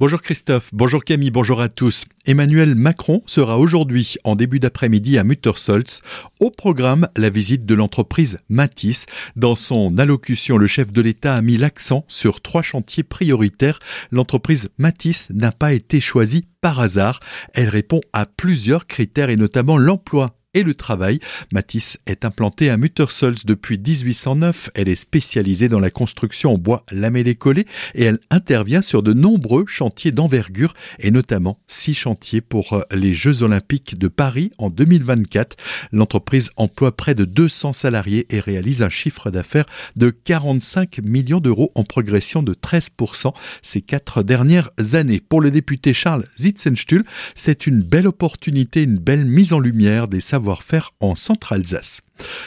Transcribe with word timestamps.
Bonjour 0.00 0.20
Christophe, 0.20 0.70
bonjour 0.72 1.04
Camille, 1.04 1.30
bonjour 1.30 1.60
à 1.60 1.68
tous. 1.68 2.06
Emmanuel 2.26 2.74
Macron 2.74 3.22
sera 3.26 3.60
aujourd'hui 3.60 4.16
en 4.24 4.34
début 4.34 4.58
d'après-midi 4.58 5.18
à 5.18 5.22
Muttersolz. 5.22 6.02
Au 6.40 6.50
programme, 6.50 7.06
la 7.16 7.30
visite 7.30 7.64
de 7.64 7.76
l'entreprise 7.76 8.40
Matisse. 8.48 9.06
Dans 9.36 9.54
son 9.54 9.96
allocution, 9.98 10.58
le 10.58 10.66
chef 10.66 10.92
de 10.92 11.00
l'État 11.00 11.36
a 11.36 11.42
mis 11.42 11.58
l'accent 11.58 12.04
sur 12.08 12.40
trois 12.40 12.62
chantiers 12.62 13.04
prioritaires. 13.04 13.78
L'entreprise 14.10 14.68
Matisse 14.78 15.30
n'a 15.30 15.52
pas 15.52 15.72
été 15.72 16.00
choisie 16.00 16.44
par 16.60 16.80
hasard. 16.80 17.20
Elle 17.52 17.68
répond 17.68 18.00
à 18.12 18.26
plusieurs 18.26 18.88
critères 18.88 19.30
et 19.30 19.36
notamment 19.36 19.78
l'emploi 19.78 20.34
et 20.54 20.62
le 20.62 20.74
travail. 20.74 21.18
Matisse 21.52 21.98
est 22.06 22.24
implantée 22.24 22.70
à 22.70 22.76
Muttersols 22.76 23.36
depuis 23.44 23.78
1809. 23.78 24.70
Elle 24.74 24.88
est 24.88 24.94
spécialisée 24.94 25.68
dans 25.68 25.80
la 25.80 25.90
construction 25.90 26.54
en 26.54 26.58
bois 26.58 26.84
lamellé-collé 26.90 27.66
et 27.94 28.04
elle 28.04 28.18
intervient 28.30 28.82
sur 28.82 29.02
de 29.02 29.12
nombreux 29.12 29.66
chantiers 29.66 30.12
d'envergure 30.12 30.74
et 31.00 31.10
notamment 31.10 31.58
six 31.66 31.94
chantiers 31.94 32.40
pour 32.40 32.74
euh, 32.74 32.82
les 32.92 33.14
Jeux 33.14 33.42
Olympiques 33.42 33.98
de 33.98 34.08
Paris 34.08 34.52
en 34.58 34.70
2024. 34.70 35.56
L'entreprise 35.92 36.50
emploie 36.56 36.96
près 36.96 37.14
de 37.14 37.24
200 37.24 37.72
salariés 37.72 38.26
et 38.30 38.40
réalise 38.40 38.82
un 38.82 38.88
chiffre 38.88 39.30
d'affaires 39.30 39.66
de 39.96 40.10
45 40.10 40.98
millions 40.98 41.40
d'euros 41.40 41.72
en 41.74 41.84
progression 41.84 42.42
de 42.42 42.54
13% 42.54 43.32
ces 43.62 43.80
quatre 43.80 44.22
dernières 44.22 44.70
années. 44.92 45.20
Pour 45.20 45.40
le 45.40 45.50
député 45.50 45.94
Charles 45.94 46.24
Zitzenstuhl, 46.38 47.04
c'est 47.34 47.66
une 47.66 47.82
belle 47.82 48.06
opportunité, 48.06 48.82
une 48.82 48.98
belle 48.98 49.24
mise 49.24 49.52
en 49.52 49.58
lumière 49.58 50.08
des 50.08 50.20
savoirs 50.20 50.43
en 51.00 51.16
Centre-Alsace. 51.16 52.02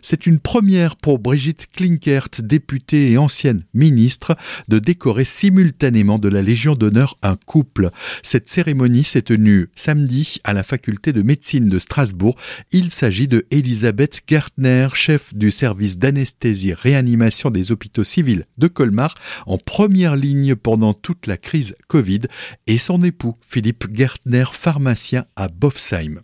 C'est 0.00 0.26
une 0.26 0.40
première 0.40 0.96
pour 0.96 1.18
Brigitte 1.18 1.66
Klinkert, 1.70 2.28
députée 2.38 3.12
et 3.12 3.18
ancienne 3.18 3.64
ministre, 3.74 4.36
de 4.68 4.78
décorer 4.78 5.24
simultanément 5.24 6.18
de 6.18 6.28
la 6.28 6.40
Légion 6.40 6.74
d'honneur 6.74 7.18
un 7.22 7.36
couple. 7.36 7.90
Cette 8.22 8.48
cérémonie 8.48 9.04
s'est 9.04 9.22
tenue 9.22 9.68
samedi 9.76 10.38
à 10.44 10.54
la 10.54 10.62
faculté 10.62 11.12
de 11.12 11.22
médecine 11.22 11.68
de 11.68 11.78
Strasbourg. 11.78 12.36
Il 12.72 12.90
s'agit 12.90 13.28
de 13.28 13.46
Elisabeth 13.50 14.22
Gertner, 14.26 14.88
chef 14.94 15.34
du 15.34 15.50
service 15.50 15.98
d'anesthésie-réanimation 15.98 17.50
des 17.50 17.70
hôpitaux 17.70 18.04
civils 18.04 18.46
de 18.56 18.66
Colmar, 18.66 19.14
en 19.46 19.58
première 19.58 20.16
ligne 20.16 20.54
pendant 20.54 20.94
toute 20.94 21.26
la 21.26 21.36
crise 21.36 21.74
Covid, 21.88 22.22
et 22.66 22.78
son 22.78 23.02
époux 23.04 23.36
Philippe 23.46 23.94
Gertner, 23.94 24.44
pharmacien 24.52 25.26
à 25.36 25.48
Bofsheim. 25.48 26.22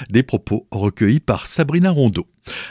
Des 0.09 0.23
propos 0.23 0.67
recueillis 0.71 1.19
par 1.19 1.47
Sabrina 1.47 1.91
Rondeau. 1.91 2.27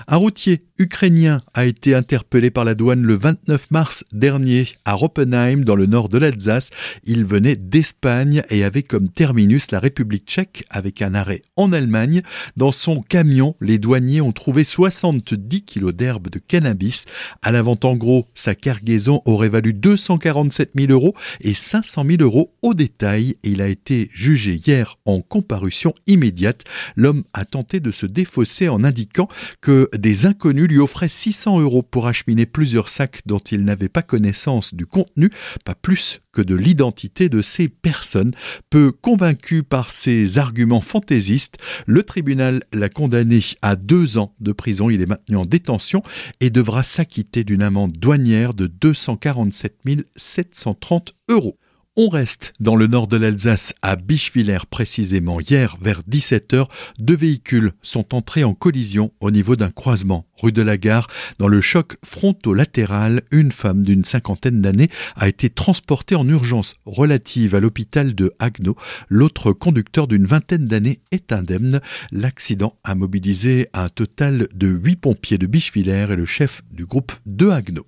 Un 0.08 0.16
routier 0.16 0.62
ukrainien 0.78 1.40
a 1.54 1.64
été 1.64 1.94
interpellé 1.94 2.50
par 2.50 2.64
la 2.64 2.74
douane 2.74 3.02
le 3.02 3.14
29 3.14 3.70
mars 3.70 4.04
dernier 4.12 4.68
à 4.84 4.94
Roppenheim 4.94 5.64
dans 5.64 5.76
le 5.76 5.86
nord 5.86 6.08
de 6.08 6.18
l'Alsace. 6.18 6.70
Il 7.04 7.24
venait 7.24 7.56
d'Espagne 7.56 8.42
et 8.50 8.64
avait 8.64 8.82
comme 8.82 9.08
terminus 9.08 9.70
la 9.70 9.80
République 9.80 10.26
tchèque 10.26 10.64
avec 10.70 11.02
un 11.02 11.14
arrêt 11.14 11.42
en 11.56 11.72
Allemagne. 11.72 12.22
Dans 12.56 12.72
son 12.72 13.00
camion, 13.00 13.56
les 13.60 13.78
douaniers 13.78 14.20
ont 14.20 14.32
trouvé 14.32 14.64
70 14.64 15.62
kilos 15.62 15.94
d'herbe 15.94 16.28
de 16.28 16.38
cannabis. 16.38 17.06
À 17.42 17.52
la 17.52 17.62
vente 17.62 17.84
en 17.84 17.96
gros, 17.96 18.26
sa 18.34 18.54
cargaison 18.54 19.22
aurait 19.24 19.48
valu 19.48 19.72
247 19.72 20.72
000 20.76 20.92
euros 20.92 21.14
et 21.40 21.54
500 21.54 22.04
000 22.08 22.22
euros 22.22 22.52
au 22.62 22.74
détail. 22.74 23.36
Il 23.42 23.62
a 23.62 23.68
été 23.68 24.10
jugé 24.12 24.54
hier 24.54 24.98
en 25.04 25.20
comparution 25.20 25.94
immédiate. 26.06 26.64
L'homme 26.96 27.24
a 27.32 27.44
tenté 27.44 27.80
de 27.80 27.90
se 27.90 28.06
défausser 28.06 28.68
en 28.68 28.84
indiquant 28.84 29.28
que 29.60 29.65
des 29.70 30.26
inconnus 30.26 30.68
lui 30.68 30.78
offraient 30.78 31.08
600 31.08 31.60
euros 31.60 31.82
pour 31.82 32.06
acheminer 32.06 32.46
plusieurs 32.46 32.88
sacs 32.88 33.22
dont 33.26 33.38
il 33.38 33.64
n'avait 33.64 33.88
pas 33.88 34.02
connaissance 34.02 34.74
du 34.74 34.86
contenu, 34.86 35.30
pas 35.64 35.74
plus 35.74 36.20
que 36.32 36.42
de 36.42 36.54
l'identité 36.54 37.28
de 37.28 37.40
ces 37.42 37.68
personnes. 37.68 38.32
Peu 38.70 38.92
convaincu 38.92 39.62
par 39.62 39.90
ces 39.90 40.38
arguments 40.38 40.80
fantaisistes, 40.80 41.56
le 41.86 42.02
tribunal 42.02 42.62
l'a 42.72 42.88
condamné 42.88 43.40
à 43.62 43.76
deux 43.76 44.18
ans 44.18 44.34
de 44.40 44.52
prison. 44.52 44.90
Il 44.90 45.00
est 45.00 45.06
maintenu 45.06 45.36
en 45.36 45.46
détention 45.46 46.02
et 46.40 46.50
devra 46.50 46.82
s'acquitter 46.82 47.44
d'une 47.44 47.62
amende 47.62 47.92
douanière 47.92 48.54
de 48.54 48.66
247 48.66 49.76
730 50.16 51.14
euros. 51.28 51.58
On 51.98 52.10
reste 52.10 52.52
dans 52.60 52.76
le 52.76 52.88
nord 52.88 53.06
de 53.06 53.16
l'Alsace, 53.16 53.72
à 53.80 53.96
Bischwiller 53.96 54.58
précisément. 54.68 55.40
Hier, 55.40 55.78
vers 55.80 56.02
17h, 56.02 56.68
deux 56.98 57.16
véhicules 57.16 57.72
sont 57.80 58.14
entrés 58.14 58.44
en 58.44 58.52
collision 58.52 59.12
au 59.20 59.30
niveau 59.30 59.56
d'un 59.56 59.70
croisement 59.70 60.26
rue 60.36 60.52
de 60.52 60.60
la 60.60 60.76
Gare. 60.76 61.06
Dans 61.38 61.48
le 61.48 61.62
choc 61.62 61.96
fronto-latéral, 62.04 63.22
une 63.30 63.50
femme 63.50 63.82
d'une 63.82 64.04
cinquantaine 64.04 64.60
d'années 64.60 64.90
a 65.16 65.26
été 65.26 65.48
transportée 65.48 66.16
en 66.16 66.28
urgence 66.28 66.76
relative 66.84 67.54
à 67.54 67.60
l'hôpital 67.60 68.14
de 68.14 68.34
Haguenau. 68.38 68.76
L'autre 69.08 69.52
conducteur 69.52 70.06
d'une 70.06 70.26
vingtaine 70.26 70.66
d'années 70.66 71.00
est 71.12 71.32
indemne. 71.32 71.80
L'accident 72.12 72.76
a 72.84 72.94
mobilisé 72.94 73.68
un 73.72 73.88
total 73.88 74.48
de 74.52 74.68
huit 74.68 74.96
pompiers 74.96 75.38
de 75.38 75.46
Bischwiller 75.46 76.08
et 76.10 76.16
le 76.16 76.26
chef 76.26 76.60
du 76.70 76.84
groupe 76.84 77.12
de 77.24 77.48
Haguenau. 77.48 77.84